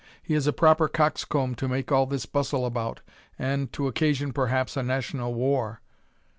[0.23, 3.01] He is a proper coxcomb to make all this bustle about,
[3.37, 5.79] and to occasion perhaps a national war!"